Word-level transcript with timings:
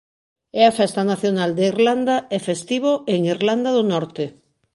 É 0.61 0.63
a 0.67 0.75
festa 0.79 1.01
nacional 1.11 1.51
de 1.57 1.63
Irlanda 1.73 2.15
e 2.35 2.37
festivo 2.47 2.91
en 3.13 3.19
Irlanda 3.35 3.69
do 3.77 3.83
Norte. 3.93 4.25